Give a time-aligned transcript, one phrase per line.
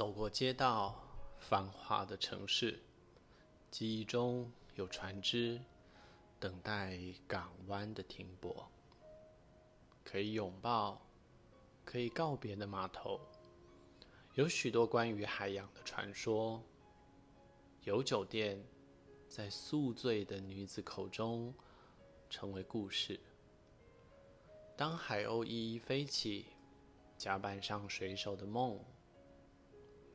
[0.00, 0.98] 走过街道，
[1.36, 2.80] 繁华的城市，
[3.70, 5.60] 记忆中有船只
[6.38, 8.66] 等待港湾的停泊，
[10.02, 11.06] 可以拥抱、
[11.84, 13.20] 可以告别的码头，
[14.36, 16.62] 有许多关于海洋的传说，
[17.84, 18.58] 有酒店
[19.28, 21.52] 在宿醉的女子口中
[22.30, 23.20] 成为故事。
[24.78, 26.46] 当海鸥一一飞起，
[27.18, 28.82] 甲板上水手的梦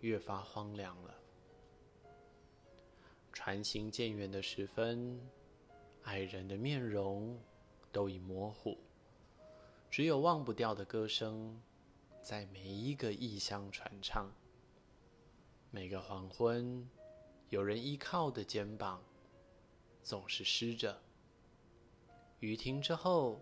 [0.01, 1.15] 越发荒凉了。
[3.31, 5.19] 船行渐远的时分，
[6.03, 7.39] 爱人的面容
[7.91, 8.77] 都已模糊，
[9.89, 11.61] 只有忘不掉的歌声
[12.21, 14.31] 在每一个异乡传唱。
[15.71, 16.89] 每个黄昏，
[17.49, 19.03] 有人依靠的肩膀
[20.03, 21.01] 总是湿着。
[22.39, 23.41] 雨停之后。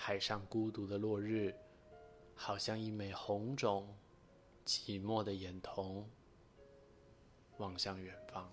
[0.00, 1.52] 海上孤独的落日，
[2.32, 3.92] 好像一枚红肿、
[4.68, 6.04] 寂寞的眼瞳，
[7.56, 8.52] 望向远方。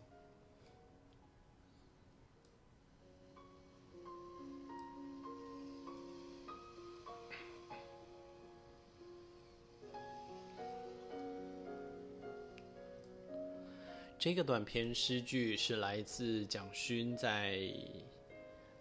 [14.17, 17.59] 这个短篇诗句是来自蒋勋在。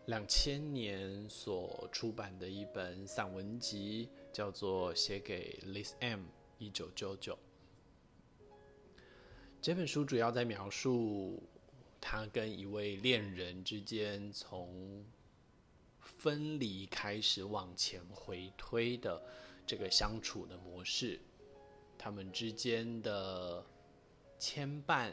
[0.06, 6.24] 两千年所出版的一本散文集，叫做《写给 Liz M
[6.64, 7.34] 一九九九》。
[9.60, 11.42] 这本书主要在描述
[12.00, 15.04] 他跟一位恋人之间从
[16.00, 19.22] 分离开始往前回推的
[19.66, 21.20] 这个相处的模式，
[21.98, 23.64] 他们之间的
[24.38, 25.12] 牵绊，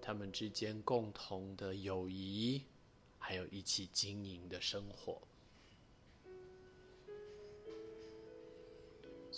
[0.00, 2.62] 他们之间共同的友谊。
[3.20, 5.20] 还有一起经营的生活，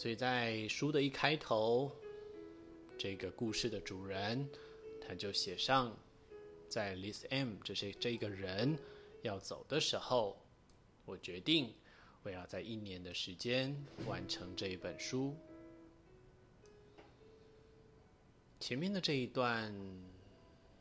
[0.00, 1.92] 所以在书的一开头，
[2.96, 4.48] 这个故事的主人
[4.98, 5.94] 他就写上，
[6.70, 8.78] 在 Liz M 这些这个人
[9.20, 10.38] 要走的时候，
[11.04, 11.74] 我决定
[12.22, 15.36] 我要在一年的时间完成这一本书。
[18.58, 19.70] 前面的这一段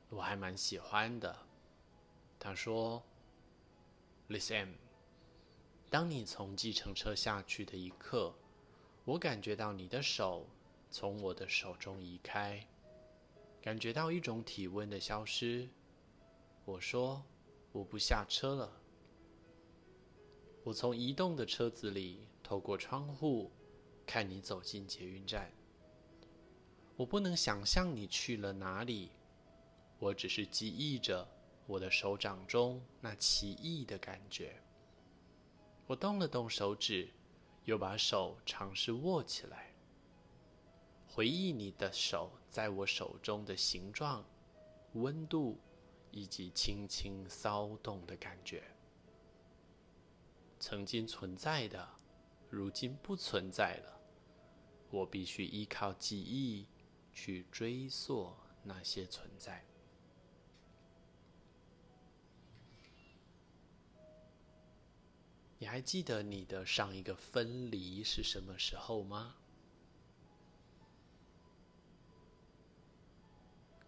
[0.07, 1.35] 我还蛮喜欢的。
[2.39, 3.03] 他说
[4.29, 4.75] ：“Liz M，
[5.89, 8.33] 当你从计程车下去的一刻，
[9.09, 10.45] 我感觉到你的手
[10.91, 12.63] 从我的手中移开，
[13.59, 15.67] 感觉到一种体温的消失。
[16.63, 17.23] 我说
[17.71, 18.71] 我不下车了。
[20.63, 23.51] 我从移动的车子里透过窗户
[24.05, 25.51] 看你走进捷运站。
[26.95, 29.09] 我不能想象你去了哪里，
[29.97, 31.27] 我只是记忆着。”
[31.65, 34.55] 我的手掌中那奇异的感觉，
[35.87, 37.09] 我动了动手指，
[37.69, 39.71] 又把手尝试握起来，
[41.07, 44.25] 回忆你的手在我手中的形状、
[44.93, 45.59] 温度
[46.09, 48.63] 以及轻轻骚动的感觉。
[50.59, 51.87] 曾经存在的，
[52.49, 54.01] 如今不存在了。
[54.89, 56.65] 我必须依靠记忆
[57.13, 59.63] 去追溯那些存在。
[65.59, 69.35] 你还记得你的上一个分离是什么时候吗？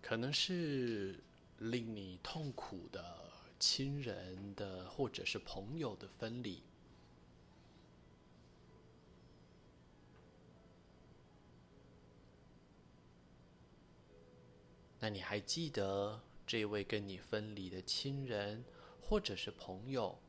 [0.02, 1.18] 可能是
[1.60, 6.62] 令你痛苦的亲人的，或者是朋友的分离。
[15.00, 18.66] 那你还记得这位跟你分离的亲人，
[19.02, 20.20] 或者是朋友？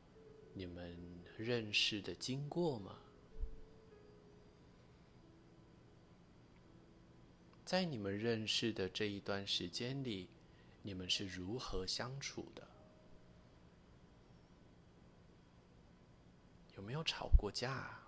[0.53, 0.95] 你们
[1.37, 2.97] 认识的经过吗？
[7.65, 10.29] 在你们认识的这一段时间里，
[10.83, 12.67] 你们是如何相处的？
[16.75, 17.99] 有没有吵过架？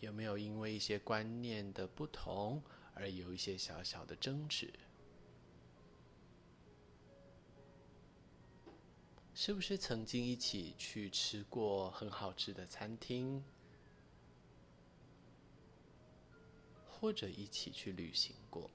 [0.00, 2.62] 有没有因为一些观念的不同
[2.94, 4.72] 而有一些小小的争执？
[9.44, 13.42] 是不是曾经一起去吃过很好吃的餐厅，
[16.88, 18.70] 或者一起去旅行过？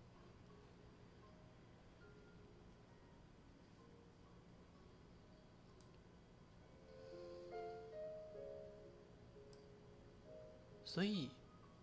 [10.84, 11.30] 所以，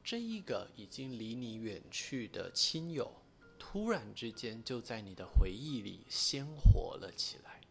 [0.04, 3.10] 这一个已经离你远去的亲友，
[3.58, 7.63] 突然之间就在你的回忆里鲜活了起来。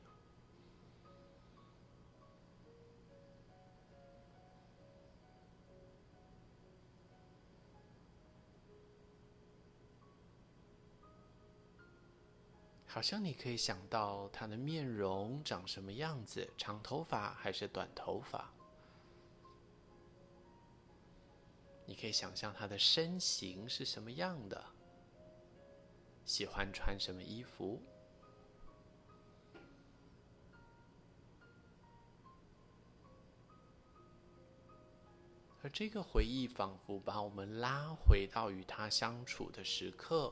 [12.94, 18.54] 好像你可以想到他的面容长什么样子，长头发还是短头发？
[21.88, 24.64] 你可以想象他的身形是什么样的，
[26.24, 27.82] 喜欢穿什么衣服？
[35.64, 40.32] 而这个回忆仿佛把我们拉回到与他相处的时刻。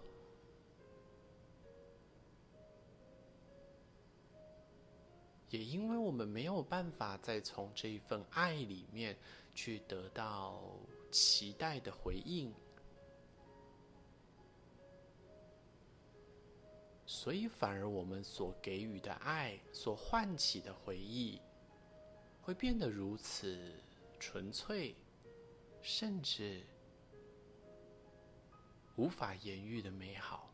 [5.51, 9.18] 也因为我们没有办法再从这一份爱里面
[9.53, 10.63] 去得到
[11.12, 12.53] 期待的回应，
[17.06, 21.42] 所以反而我们所给予的爱、所唤起的回忆，
[22.42, 23.74] 会变得如此
[24.18, 24.95] 纯粹，
[25.81, 26.63] 甚至
[28.95, 30.50] 无法言喻的美好。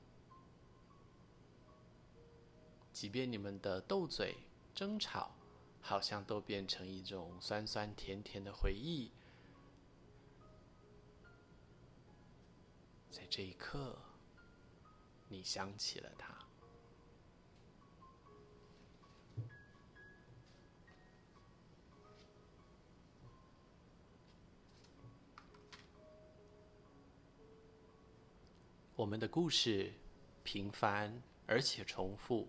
[2.91, 4.35] 即便你们的斗嘴。
[4.77, 5.31] 争吵
[5.81, 9.11] 好像都变成一种酸酸甜甜的回忆，
[13.09, 13.97] 在这一刻，
[15.29, 16.37] 你想起了他。
[28.95, 29.91] 我们的故事
[30.43, 32.47] 平凡而且重复。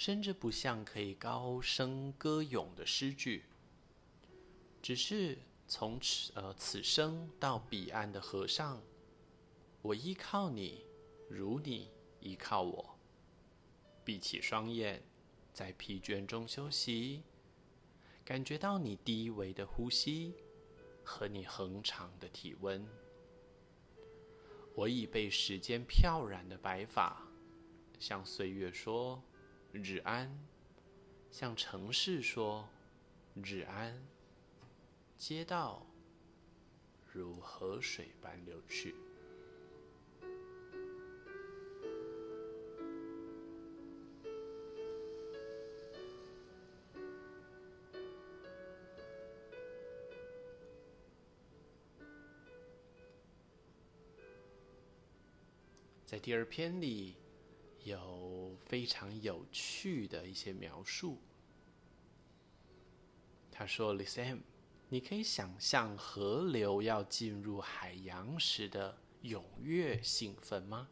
[0.00, 3.44] 甚至不像可以高声歌咏的诗句，
[4.80, 5.36] 只是
[5.68, 8.80] 从此呃此生到彼岸的和尚，
[9.82, 10.86] 我依靠你，
[11.28, 12.98] 如你依靠我。
[14.02, 15.02] 闭起双眼，
[15.52, 17.22] 在疲倦中休息，
[18.24, 20.32] 感觉到你低微的呼吸
[21.04, 22.88] 和你恒长的体温。
[24.74, 27.22] 我已被时间漂染的白发，
[27.98, 29.22] 向岁月说。
[29.72, 30.28] 日安，
[31.30, 32.68] 向城市说
[33.34, 34.06] 日安。
[35.16, 35.86] 街道
[37.12, 38.94] 如河水般流去。
[56.04, 57.14] 在第二篇里。
[57.82, 58.39] 有
[58.70, 61.18] 非常有趣的一些描述。
[63.50, 64.42] 他说：“Listen，
[64.88, 70.88] 你可以想象河流要进入海洋时的踊跃兴奋吗？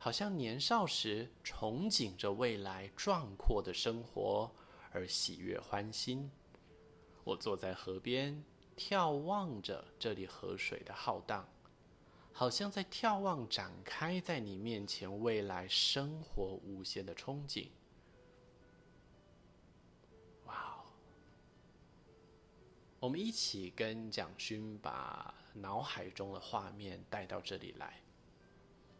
[0.00, 4.50] 好像年少时憧憬着未来壮阔的生活
[4.90, 6.28] 而喜悦欢欣。
[7.22, 8.44] 我坐在河边，
[8.76, 11.48] 眺望着这里河水的浩荡。”
[12.40, 17.68] 好像在眺望展开在你面前未来生活无限的憧憬。
[20.46, 20.88] 哇哦！
[22.98, 28.00] 我们一起跟蒋勋把脑海中的画面带到这里来。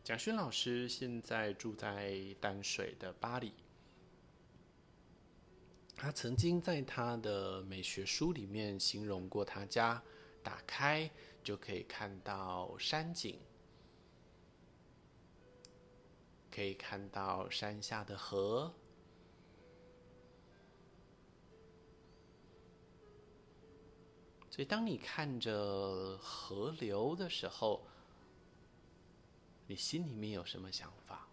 [0.04, 3.54] 蒋勋老师现在住在淡水的巴黎。
[5.97, 10.02] 他曾经在他的美学书里面形容过他家，
[10.42, 11.11] 打开。
[11.42, 13.38] 就可以看到山景，
[16.50, 18.73] 可以看到山下的河，
[24.50, 27.80] 所以当你看着河流的时候，
[29.66, 31.26] 你心里面有什么想法？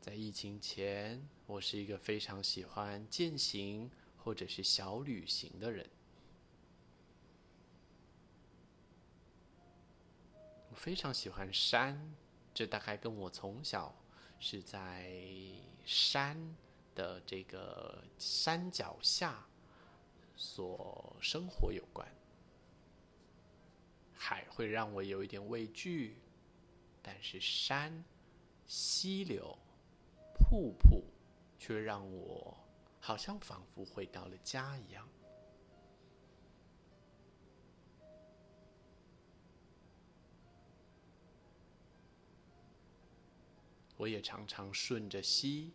[0.00, 5.86] 在疫情前，我是一个非常喜欢健行或者是小旅行的人。
[10.78, 12.14] 非常喜欢山，
[12.54, 13.92] 这大概跟我从小
[14.38, 15.12] 是在
[15.84, 16.56] 山
[16.94, 19.44] 的这个山脚下
[20.36, 22.08] 所生活有关。
[24.14, 26.16] 海会让我有一点畏惧，
[27.02, 28.04] 但是山、
[28.68, 29.58] 溪流、
[30.32, 31.02] 瀑布
[31.58, 32.56] 却让我
[33.00, 35.08] 好像仿佛回到了家一样。
[43.98, 45.72] 我也常常顺着溪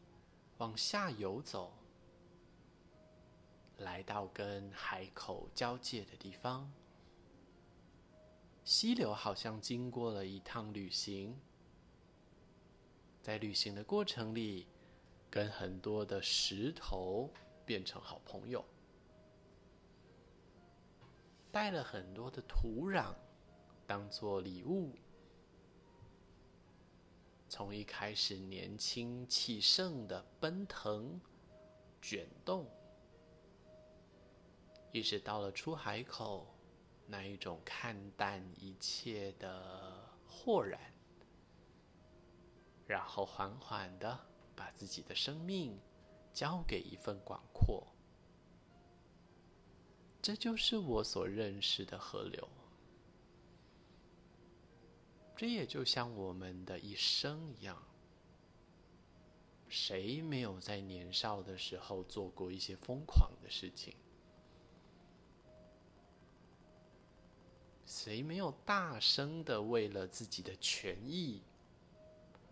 [0.58, 1.74] 往下游走，
[3.78, 6.72] 来到跟海口交界的地方。
[8.64, 11.38] 溪流好像经过了一趟旅行，
[13.22, 14.68] 在旅行的过程里，
[15.30, 17.30] 跟很多的石头
[17.66, 18.64] 变成好朋友，
[21.52, 23.14] 带了很多的土壤
[23.86, 24.96] 当做礼物。
[27.56, 31.22] 从一开始年轻气盛的奔腾、
[32.02, 32.66] 卷动，
[34.92, 36.48] 一直到了出海口
[37.06, 40.80] 那一种看淡一切的豁然，
[42.88, 44.20] 然后缓缓的
[44.56, 45.80] 把自己的生命
[46.34, 47.86] 交给一份广阔。
[50.24, 52.50] 这就是我所认识的河流。
[55.36, 57.82] 这也就像我们的一生一样，
[59.68, 63.94] 谁没有在年少的时候做过一些疯狂的事情？
[67.86, 71.42] 谁没有大声的为了自己的权益，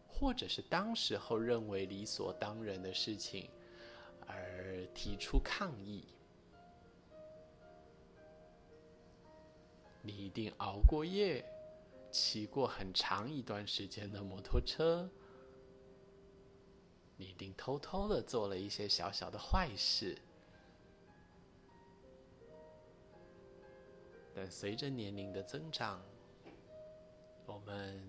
[0.08, 3.50] 或者是当时候认为理所当然的事情
[4.28, 6.04] 而提出抗议？
[10.04, 11.44] 你一定熬过夜，
[12.12, 15.10] 骑过很长一段时间的摩托车，
[17.16, 20.18] 你一定偷偷的做了一些小小的坏事。
[24.36, 26.04] 但随着年龄的增长，
[27.46, 28.02] 我们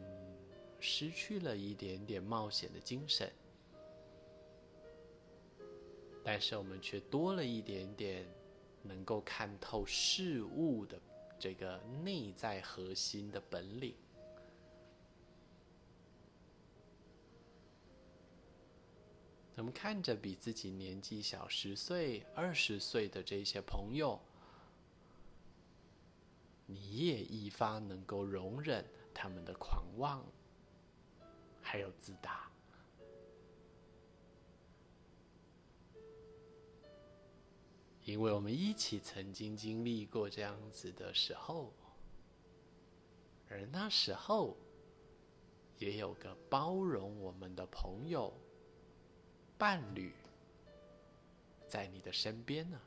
[0.80, 3.32] 失去了一点点冒险的精神，
[6.25, 8.26] 但是我们却多了一点点
[8.82, 11.00] 能够看透事物的。
[11.42, 13.96] 这个内在核心的本领，
[19.56, 24.20] 我们看着比自己年纪小十岁、二十岁的这些朋友，
[26.66, 30.25] 你也一发能够容忍他们的狂妄，
[31.61, 32.51] 还有自大。
[38.04, 41.73] 因为我们一起曾经经历过这样子的时候，
[43.49, 44.56] 而那时候
[45.78, 48.32] 也有个包容我们的朋友、
[49.56, 50.12] 伴侣
[51.68, 52.80] 在你的身边呢。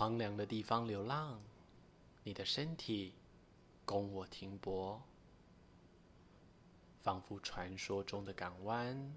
[0.00, 1.38] 荒凉的地方流浪，
[2.24, 3.12] 你的身体
[3.84, 4.98] 供我停泊，
[7.02, 9.12] 仿佛传说中的港湾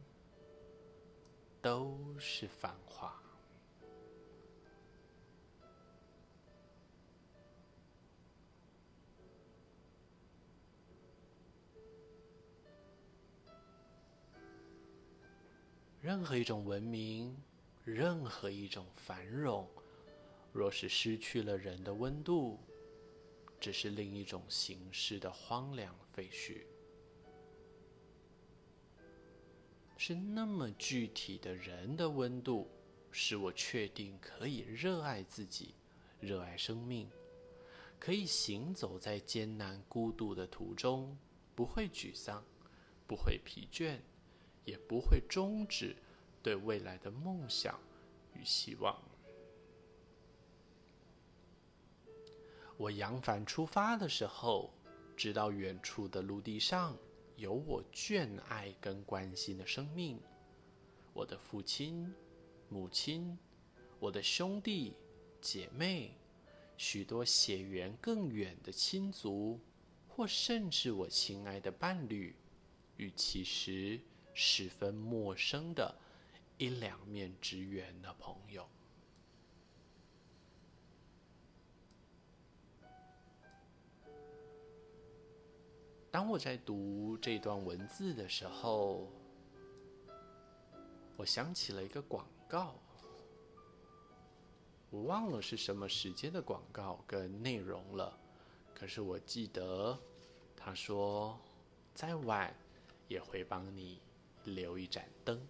[1.62, 3.18] 都是繁华。
[16.02, 17.42] 任何一种文明，
[17.86, 19.66] 任何一种繁荣。
[20.54, 22.60] 若是失去了人的温度，
[23.60, 26.62] 只是另一种形式的荒凉废墟。
[29.98, 32.70] 是那么具体的人的温度，
[33.12, 35.74] 使我确定可以热爱自己，
[36.20, 37.10] 热爱生命，
[37.98, 41.18] 可以行走在艰难孤独的途中，
[41.56, 42.44] 不会沮丧，
[43.08, 43.98] 不会疲倦，
[44.66, 45.96] 也不会终止
[46.44, 47.80] 对未来的梦想
[48.36, 49.02] 与希望。
[52.76, 54.74] 我扬帆出发的时候，
[55.16, 56.98] 知道远处的陆地上
[57.36, 60.20] 有我眷爱跟关心的生命，
[61.14, 62.12] 我的父亲、
[62.70, 63.38] 母亲，
[64.00, 64.94] 我的兄弟
[65.40, 66.18] 姐妹，
[66.76, 69.60] 许多血缘更远的亲族，
[70.08, 72.36] 或甚至我亲爱的伴侣，
[72.98, 74.00] 与其实
[74.34, 75.96] 十分陌生的
[76.58, 78.68] 一两面之缘的朋友。
[86.14, 89.10] 当我在读这段文字的时候，
[91.18, 92.76] 我想起了一个广告，
[94.92, 98.16] 我忘了是什么时间的广告跟内容了，
[98.76, 99.98] 可是我记得
[100.56, 101.36] 他说，
[101.96, 102.56] 再晚
[103.08, 104.00] 也会帮你
[104.44, 105.42] 留一盏灯。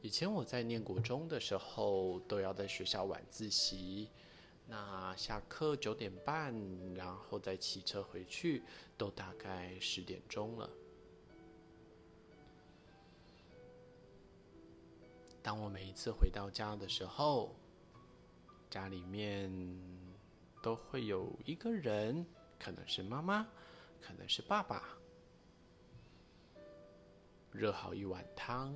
[0.00, 4.08] 以前我在念国中的时候，都要在学校晚自习。
[4.66, 6.54] 那下课九点半，
[6.94, 8.62] 然后再骑车回去，
[8.96, 10.70] 都大概十点钟了。
[15.42, 17.54] 当我每一次回到家的时候，
[18.70, 19.52] 家里面
[20.62, 22.24] 都会有一个人，
[22.58, 23.46] 可能是妈妈，
[24.00, 24.98] 可能是爸爸，
[27.52, 28.74] 热好一碗汤，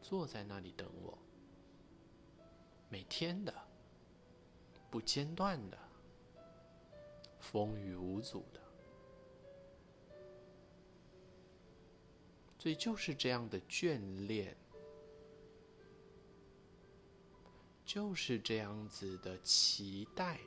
[0.00, 1.18] 坐在那里等我。
[2.88, 3.63] 每天的。
[4.94, 5.78] 不间断的、
[7.40, 8.60] 风雨无阻的。
[12.56, 13.98] 所以就是这样的眷
[14.28, 14.56] 恋，
[17.84, 20.38] 就是这样子的期待，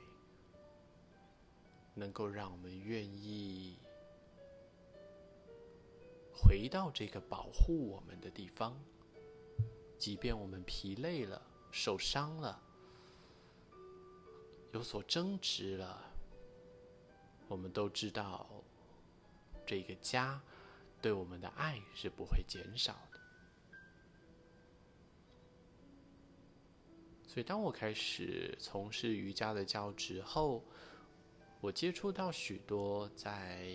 [1.94, 3.78] 能够让我们愿意
[6.34, 8.80] 回到这个保护我们的地方，
[9.98, 12.64] 即便我们疲累了、受伤了、
[14.78, 16.06] 有所争执了，
[17.48, 18.48] 我们都知道
[19.66, 20.40] 这个家。
[21.02, 23.20] 对我们的爱是不会减少的，
[27.28, 30.64] 所以当我开始从事瑜伽的教职后，
[31.62, 33.70] 我接触到许多在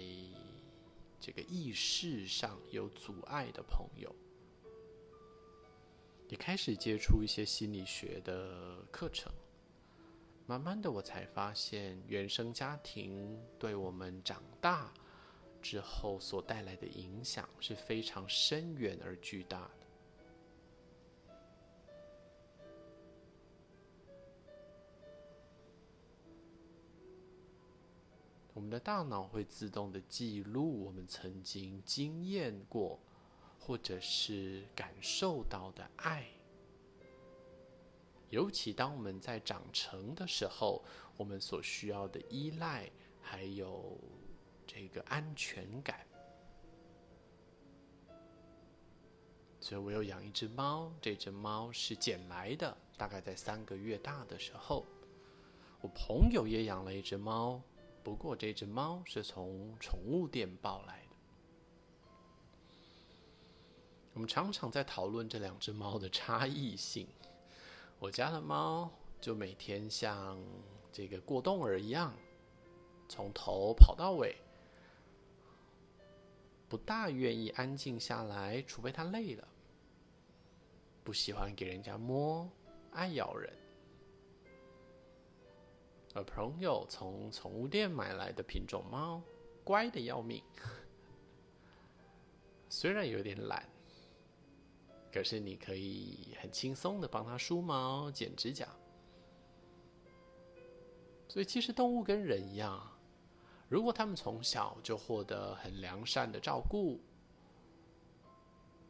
[1.21, 4.13] 这个意识上有阻碍的朋友，
[6.29, 9.33] 也开始接触一些心理学的课程。
[10.47, 14.93] 慢慢的，我才发现原生家庭对我们长大。
[15.63, 19.87] 之后所带来的影响是非常深远而巨大的。
[28.53, 32.99] 我们的大脑会自动的记录我们曾经经验过，
[33.61, 36.27] 或者是感受到的爱。
[38.33, 40.83] 尤其当我们在长成的时候，
[41.17, 43.97] 我们所需要的依赖，还有。
[44.65, 46.07] 这个安全感，
[49.61, 50.91] 所以我有养一只猫。
[50.99, 54.87] 这只猫是捡来的，大概在三个月大的时候。
[55.83, 57.61] 我朋友也养了一只猫，
[58.03, 61.17] 不过这只猫是从宠物店抱来的。
[64.15, 67.07] 我们常常在讨论这两只猫的差异性。
[68.03, 70.37] 我家的猫就每天像
[70.91, 72.13] 这个过动儿一样，
[73.09, 74.35] 从头跑到尾。
[76.69, 79.47] 不大愿意安静下来，除非它累了。
[81.05, 82.51] 不喜欢给人家摸，
[82.91, 83.57] 爱咬人。
[86.13, 89.23] 而朋友从宠物店买来的品种猫，
[89.63, 90.43] 乖的要命。
[92.69, 93.65] 虽然有点懒，
[95.13, 98.67] 可是你可以很轻松的帮它梳毛、剪指甲。
[101.29, 102.91] 所以其实动物跟人一样。
[103.69, 107.01] 如果他们从小就获得很良善的照顾，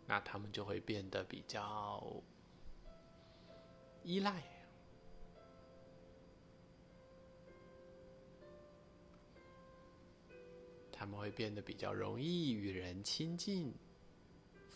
[0.07, 2.05] 那他们就会变得比较
[4.03, 4.43] 依赖，
[10.91, 13.73] 他们会变得比较容易与人亲近，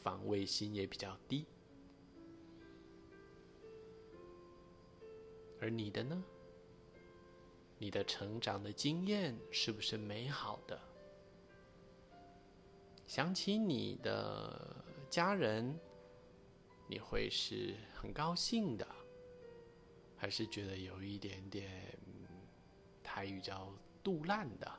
[0.06, 1.44] 防卫心也比较低。
[5.60, 6.22] 而你的呢？
[7.76, 10.80] 你的成长的经验是不是美好的？
[13.04, 14.76] 想起你的
[15.10, 15.76] 家人，
[16.86, 18.86] 你会是很高兴的，
[20.16, 21.98] 还是觉得有一点点
[23.02, 24.72] 台语叫肚烂的？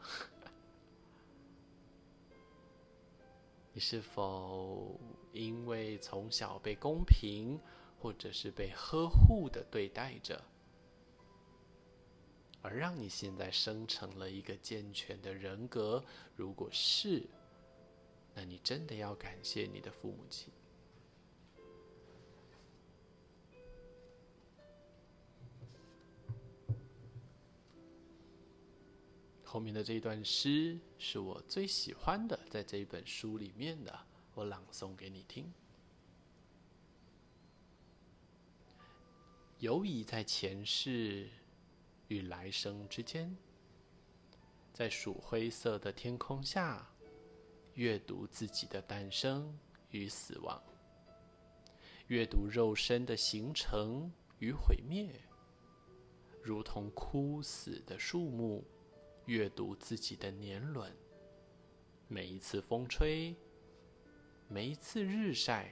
[3.77, 4.99] 你是否
[5.33, 7.59] 因为从小被公平
[7.99, 10.43] 或者是被呵护的对待着？
[12.63, 16.03] 而让你现在生成了一个健全的人格，
[16.35, 17.23] 如果是，
[18.33, 20.51] 那你真的要感谢你的父母亲。
[29.57, 33.99] 后面的这一段诗是我最喜欢的，在这一本书里面的，
[34.35, 35.51] 我朗诵给你听。
[39.57, 41.27] 犹疑在前世。
[42.09, 43.35] 与来生之间，
[44.71, 46.87] 在曙灰色的天空下，
[47.73, 49.57] 阅读自己的诞生
[49.89, 50.61] 与死亡，
[52.05, 55.19] 阅读肉身的形成与毁灭，
[56.43, 58.63] 如同枯死的树木，
[59.27, 60.89] 阅读自己的年轮。
[62.07, 63.35] 每一次风吹，
[64.47, 65.69] 每一次日晒，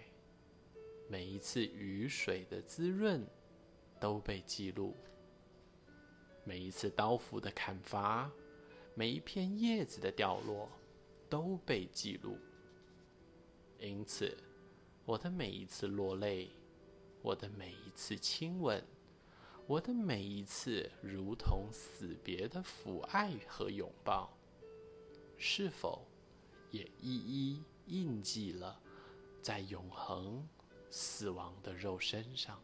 [1.09, 3.25] 每一次雨水的滋润，
[3.97, 4.93] 都被记录。
[6.43, 8.29] 每一次刀斧的砍伐，
[8.93, 10.69] 每一片叶子的掉落，
[11.29, 12.37] 都被记录。
[13.79, 14.37] 因此，
[15.05, 16.49] 我的每一次落泪，
[17.21, 18.83] 我的每一次亲吻，
[19.67, 24.31] 我的每一次如同死别的抚爱和拥抱
[25.39, 26.05] 是否
[26.69, 28.79] 也一一印记了
[29.41, 30.47] 在永恒
[30.91, 32.61] 死亡的肉身上？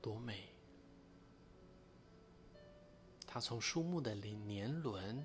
[0.00, 0.47] 多美。
[3.40, 5.24] 从树木的年轮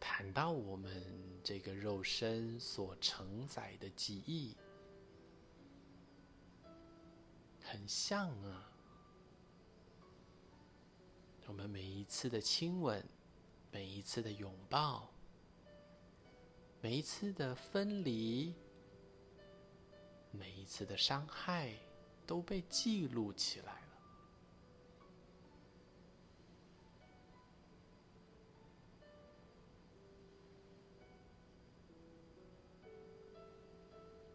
[0.00, 1.02] 谈到我们
[1.42, 4.56] 这个肉身所承载的记忆，
[7.60, 8.70] 很像啊。
[11.46, 13.04] 我们每一次的亲吻，
[13.70, 15.10] 每一次的拥抱，
[16.80, 18.54] 每一次的分离，
[20.30, 21.74] 每一次的伤害，
[22.26, 23.82] 都被记录起来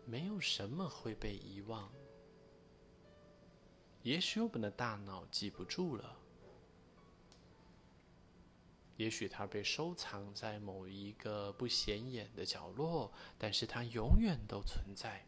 [0.09, 1.87] 没有什么会被遗忘。
[4.01, 6.17] 也许我们的大脑记不住了。
[8.97, 15.23] 也许它被收藏在某一个不显眼的角落，但是它永远都存在。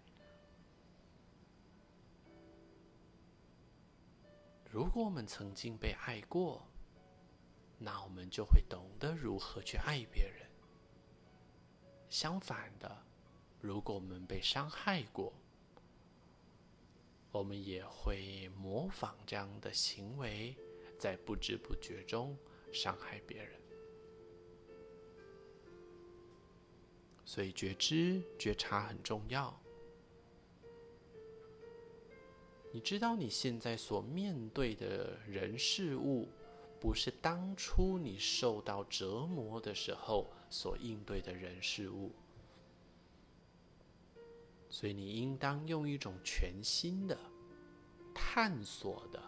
[4.67, 6.67] 如果我们曾经被爱过，
[7.77, 10.49] 那我们就会懂得如何去爱别人。
[12.09, 13.05] 相反的，
[13.61, 15.31] 如果我们被伤害过，
[17.31, 20.55] 我们也会模仿这样的行为，
[20.97, 22.35] 在不知不觉中
[22.73, 23.51] 伤害别人。
[27.23, 29.57] 所以觉知、觉察很重要。
[32.73, 36.27] 你知道你现在所面对的人事物，
[36.79, 42.11] 不是当初你受到折磨的时候所应对的人事物。
[44.71, 47.15] 所以你应当用一种全新的、
[48.15, 49.21] 探索的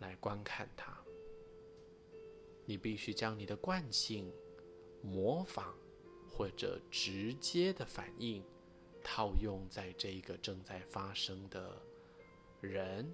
[0.00, 0.92] 来观看它。
[2.66, 4.32] 你必须将你的惯性
[5.00, 5.72] 模仿。
[6.36, 8.42] 或者直接的反应，
[9.04, 11.80] 套用在这个正在发生的
[12.60, 13.08] 人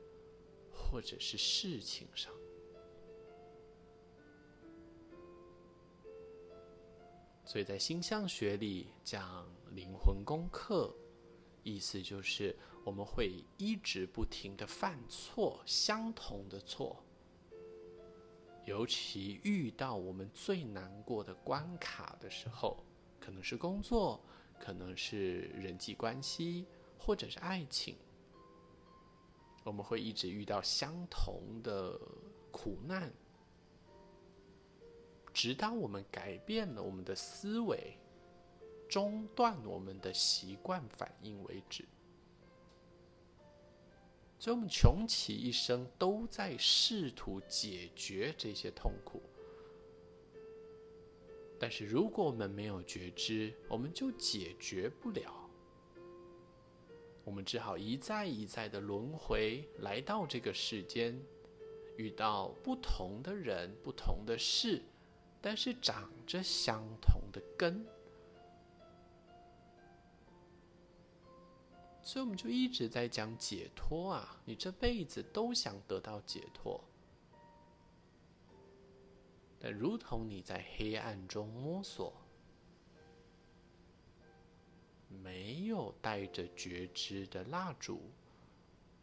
[0.73, 2.33] 或者是事情上。
[7.45, 10.95] 所以在星象学里讲灵魂功课，
[11.63, 17.03] 意思就是我们会一直不停的犯错，相同的错。
[18.67, 22.85] 尤其遇到我们最难过的关卡的时候。
[23.23, 24.19] 可能是工作，
[24.59, 26.67] 可能是人际关系，
[26.99, 27.95] 或者是爱情。
[29.63, 32.01] 我们会一直遇到相同的
[32.51, 33.13] 苦难，
[35.35, 37.95] 直到我们改变了我们的思维，
[38.91, 41.85] 中断我们的习惯反应为止。
[44.37, 49.23] 所以，我们穷其一生都在试图解决这些痛苦。
[51.59, 55.33] 但是，如果我们没有觉知，我们就解决不了。
[57.23, 61.17] 我们只好一再一再的轮回，来到这个世间，
[61.97, 64.83] 遇到不同的人、不同的事，
[65.41, 67.87] 但是长着相同的根。
[72.03, 74.41] 所以，我们就一直在讲解脱啊！
[74.45, 76.83] 你这辈子都想得到解脱。
[79.61, 82.13] 但如同你在黑暗中摸索，
[85.09, 88.01] 没有带着觉知的蜡烛，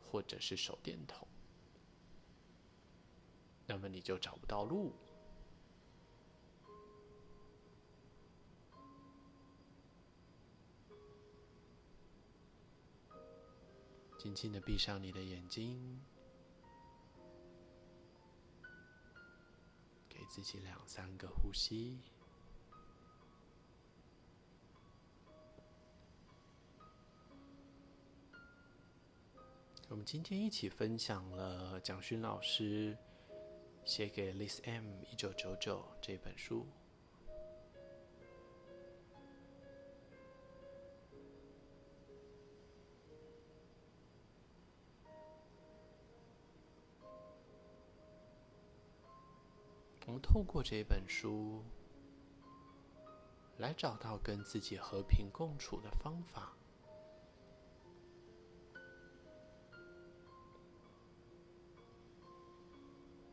[0.02, 1.28] 或者是手电筒，
[3.68, 4.92] 那么你就找不到路。
[14.18, 16.02] 轻轻的闭上你的眼睛。
[20.10, 22.00] 给自己两三个呼吸。
[29.90, 32.98] 我们今天一起分享了蒋勋老师
[33.86, 36.66] 写给 Liz M 一九九九这本书。
[50.30, 51.64] 透过这本书，
[53.60, 56.54] 来找到跟自己和平共处的方法。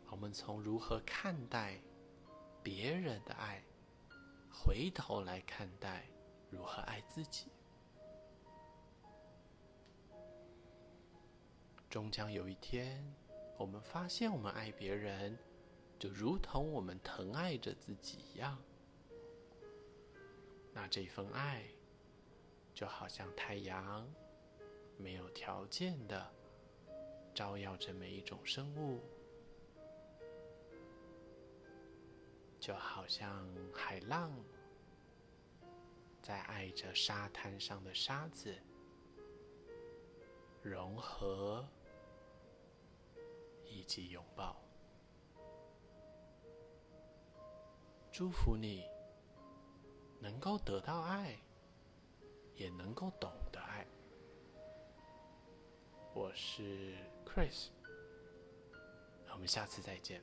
[0.09, 1.81] 我们从如何看待
[2.63, 3.61] 别人的爱，
[4.49, 6.07] 回头来看待
[6.49, 7.49] 如何爱自己，
[11.91, 13.05] 终将有一天，
[13.59, 15.37] 我们发现我们爱别人。
[16.05, 18.62] 就如同我们疼爱着自己一样，
[20.71, 21.64] 那这份爱
[22.75, 24.07] 就好像太阳
[24.99, 26.31] 没有条件的
[27.35, 29.01] 照耀着每一种生物，
[32.61, 34.31] 就好像海浪
[36.21, 38.55] 在爱着沙滩上的沙子，
[40.62, 41.67] 融合
[43.64, 44.63] 以及拥抱。
[48.16, 48.85] 祝福你
[50.20, 51.37] 能够得到爱，
[52.55, 53.85] 也能够懂得爱。
[56.14, 56.94] 我是
[57.27, 57.70] Chris，
[59.33, 60.22] 我们下次再见。